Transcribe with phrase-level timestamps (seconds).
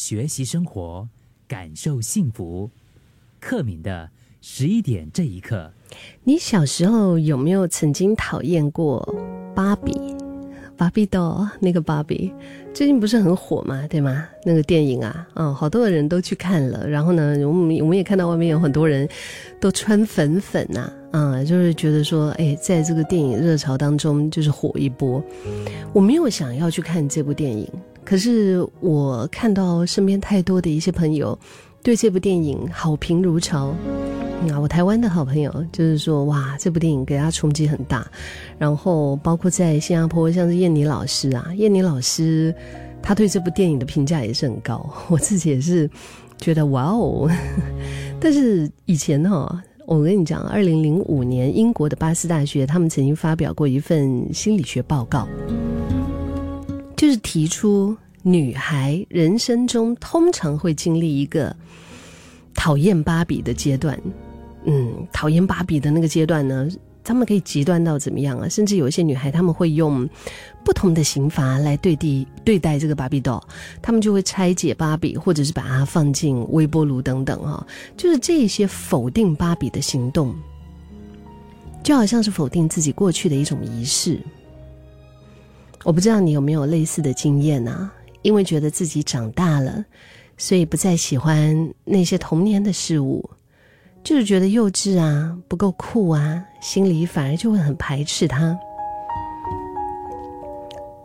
[0.00, 1.06] 学习生活，
[1.46, 2.70] 感受幸福。
[3.38, 4.08] 克敏的
[4.40, 5.70] 十一点这一刻，
[6.24, 9.06] 你小时候有没有曾经讨厌过
[9.54, 9.92] 芭比？
[10.74, 12.32] 芭比 doll 那个芭比，
[12.72, 14.26] 最近不是很火嘛，对吗？
[14.42, 16.88] 那个电影啊，嗯，好多的人都去看了。
[16.88, 19.06] 然后呢，我们我们也看到外面有很多人
[19.60, 25.22] 都穿粉粉呐，啊，就是觉得说，哎，在这个电影热潮当中，就是火一波。
[25.92, 27.70] 我没有想要去看这部电影，
[28.10, 31.38] 可是我看到身边太多的一些朋友
[31.80, 33.72] 对这部电影好评如潮。
[34.50, 38.04] 啊，我台湾的好朋友就是说，哇，这部电影给他冲击很大。
[38.58, 42.52] 然后包括在新加坡，像是燕妮老师啊，燕妮老师，
[43.00, 44.92] 他对这部电影的评价也是很高。
[45.08, 45.88] 我自己也是
[46.36, 47.30] 觉得哇哦。
[48.18, 55.28] 但是以前哈，我跟你讲，二零零五年英国的巴斯大学，他们曾经发表过一份心理学报告，
[57.00, 61.56] 就是提出女孩人生中通常会经历一个
[62.54, 63.98] 讨厌芭比的阶段。
[64.66, 66.68] 嗯，讨厌芭比的那个阶段呢，
[67.02, 68.46] 他们可以极端到怎么样啊？
[68.50, 70.06] 甚至有一些女孩，他们会用
[70.62, 73.42] 不同的刑罚来对地对待这个芭比 doll，
[73.80, 77.66] 他们就会拆解芭比，或者是把它放进微波炉等等哈。
[77.96, 80.34] 就是这些否定芭比的行动，
[81.82, 84.20] 就好像是否定自己过去的一种仪式。
[85.84, 87.92] 我不知道你有没有类似的经验啊？
[88.22, 89.84] 因为觉得自己长大了，
[90.36, 93.28] 所以不再喜欢那些童年的事物。
[94.02, 98.58] 就是觉得幼稚啊，不够酷啊，心里反而就会很排斥它。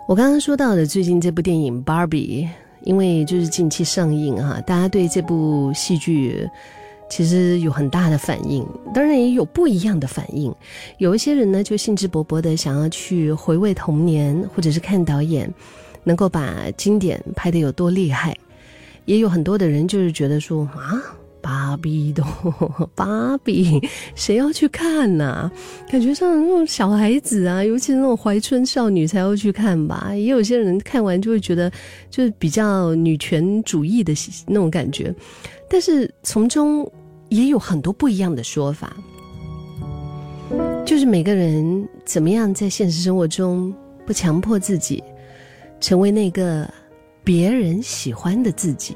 [0.07, 2.45] 我刚刚说到的最近这部电影《芭比》，
[2.83, 6.49] 因为就是近期上映哈，大家对这部戏剧
[7.09, 10.53] 其实有很大的反应，当然也有不一样的反应。
[10.97, 15.53] 有一些人呢，就兴致勃勃的想要去回味童年，或者是看导演
[16.03, 18.33] 能够把经典拍得有多厉害；
[19.05, 21.01] 也有很多的人就是觉得说啊。
[21.75, 22.23] 芭比的
[22.95, 23.81] 芭比，
[24.15, 25.51] 谁要去看呐？
[25.89, 30.09] 感觉像那种小孩子啊，尤其是那种怀春少女才要去看吧。
[30.15, 31.71] 也有些人看完就会觉得，
[32.09, 34.13] 就是比较女权主义的
[34.47, 35.13] 那种感觉。
[35.69, 36.89] 但是从中
[37.29, 38.95] 也有很多不一样的说法，
[40.85, 43.73] 就是每个人怎么样在现实生活中
[44.05, 45.03] 不强迫自己
[45.81, 46.71] 成为那个
[47.23, 48.95] 别人喜欢的自己。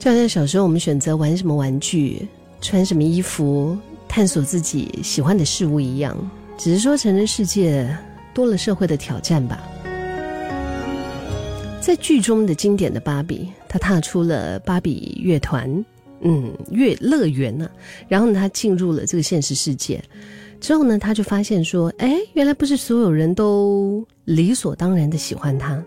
[0.00, 2.26] 就好像小时候我们选择玩什么玩具、
[2.62, 3.76] 穿什么衣服、
[4.08, 6.16] 探索自己喜欢的事物一样，
[6.56, 7.94] 只是说成人世界
[8.32, 9.62] 多了社会的挑战吧。
[11.82, 15.84] 在剧中的经典的芭比，她踏出了芭比乐团，
[16.22, 17.70] 嗯，乐乐园呢，
[18.08, 20.02] 然后呢，她进入了这个现实世界，
[20.62, 25.84] 之后呢，她就发现说，哎，原来不是所有人都理所当然的喜欢她。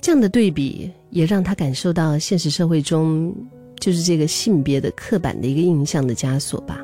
[0.00, 0.90] 这样的对比。
[1.10, 3.34] 也让他感受到现实社会中
[3.78, 6.80] 就是这个性别的刻板的一个印象的枷锁吧。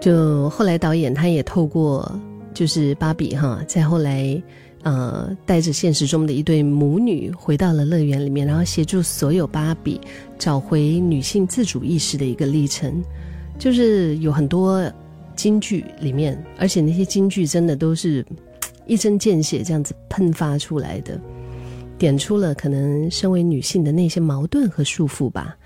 [0.00, 2.20] 就后来导演他也透过
[2.52, 4.42] 就是芭比哈，在后来
[4.82, 10.00] 呃带着现实中的一对母女回到了乐园里面，然后协助所有芭比
[10.38, 13.02] 找回女性自主意识的一个历程，
[13.58, 14.90] 就是有很多
[15.36, 18.24] 京剧里面，而且那些京剧真的都是。
[18.86, 21.20] 一针见血，这样子喷发出来的，
[21.98, 25.56] 点出了可能身为女性的那些矛盾和束缚吧。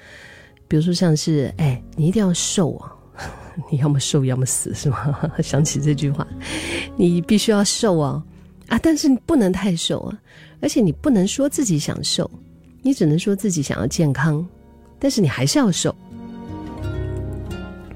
[0.69, 2.93] 比如说，像是哎，你一定要瘦啊，
[3.71, 5.31] 你要么瘦，要么死，是吗？
[5.43, 6.27] 想起这句话，
[6.97, 8.23] 你必须要瘦啊
[8.69, 8.79] 啊！
[8.83, 10.19] 但是你不能太瘦啊，
[10.61, 12.31] 而且你不能说自己想瘦，
[12.83, 14.45] 你只能说自己想要健康，
[14.99, 15.95] 但是你还是要瘦。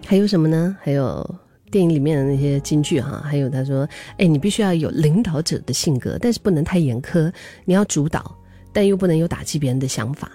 [0.06, 0.76] 还有什么呢？
[0.80, 1.39] 还有。
[1.70, 3.88] 电影里面的那些金句哈，还有他说
[4.19, 7.32] ：“哎，你必须要有领导者的性格，但是不能太严苛。
[7.64, 8.36] 你要主导，
[8.72, 10.30] 但又不能有打击别人的想法。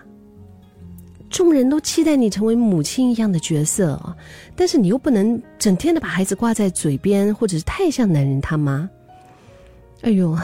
[1.30, 4.16] 众人都期待你成为母亲一样的角色，
[4.56, 8.90] 但是你又不能整天的把孩子挂在嘴边，或者是太像男人他妈。
[10.02, 10.38] 哎呦，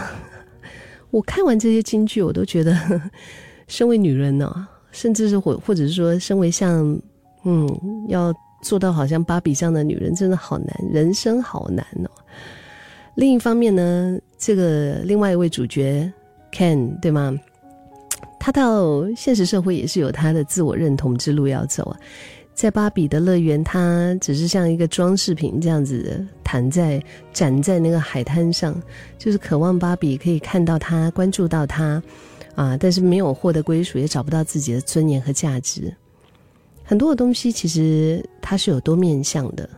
[1.10, 3.02] 我看完这些金句，我都觉得，
[3.68, 7.00] 身为女人呢，甚至是或或者是说，身为像
[7.46, 12.10] 嗯要。”做到好像芭比这样的女人真的好难，人生好难哦。
[13.16, 16.12] 另一方面呢，这个另外一位主角
[16.54, 17.38] Ken 对吗？
[18.40, 22.00] 他到现实社会也是有他的自我认同之路要走啊。
[22.54, 27.02] 在芭比的乐园，他只是像一个装饰品这样子弹在
[27.34, 28.80] 展在那个海滩上，
[29.18, 32.02] 就是渴望芭比可以看到他、关注到他
[32.56, 35.94] 啊，但是没有获得归属，也找不到自己的尊严和价值。
[36.92, 39.70] 很多的东西其实它是有多面向的，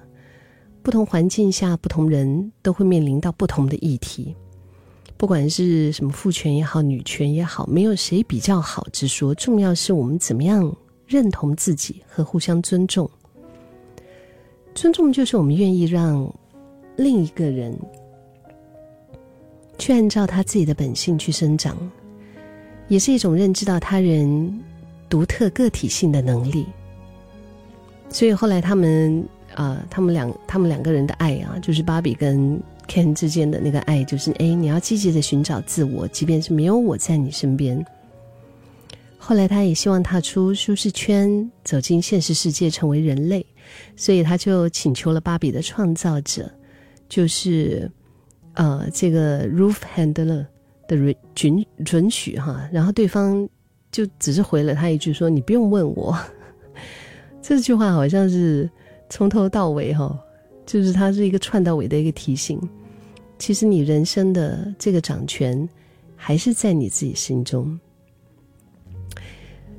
[0.81, 4.35] 不同环境下不同人都会面临到不同的议题，
[5.15, 10.75] 不管是什么父权也好，女权也好，没有谁比较好之说，重要是我们怎么样
[11.05, 13.07] 认同自己和互相尊重。
[14.73, 16.27] 尊重就是我们愿意让
[16.95, 17.79] 另一个人
[19.77, 21.77] 去按照他自己的本性去生长，
[22.87, 24.59] 也是一种认知到他人
[25.07, 26.65] 独特个体性的能力。
[28.09, 37.83] 所以后来他们啊，他们两他们两个人的爱啊，就是芭比跟 Ken 之间的那个爱，就是哎，你要积极的寻找自我，即便是没有我在你身边。
[39.17, 43.45] 后来他也希望踏出舒适圈，走进现实世界，成为人类。
[43.95, 46.51] 所以他就请求了芭比的创造者，
[47.07, 47.89] 就是
[48.53, 50.45] 呃这个 Roof Handler
[50.87, 53.47] 的准准许哈，然后对方
[53.91, 56.15] 就只是回了他一句说：“你不用问我。”
[57.43, 58.69] 这句话好像是
[59.09, 60.17] 从头到尾哈，
[60.65, 62.57] 就是它是一个串到尾的一个提醒。
[63.37, 65.67] 其实你人生的这个掌权
[66.15, 67.77] 还是在你自己心中。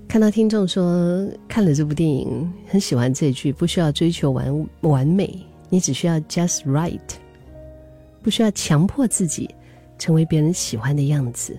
[0.06, 5.34] 看到听众说看了这部电影很喜欢这句，不需要追求完完美，
[5.70, 7.00] 你只需要 just right，
[8.22, 9.48] 不需要强迫自己
[9.98, 11.58] 成为别人喜欢的样子。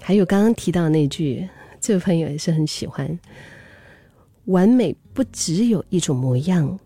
[0.00, 1.48] 还有刚刚提到那句，
[1.80, 3.18] 这位朋友也是很喜欢，
[4.46, 6.78] 完美不只有一种模样，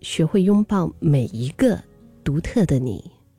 [0.00, 1.82] 学会拥抱每一个
[2.22, 3.13] 独特的你。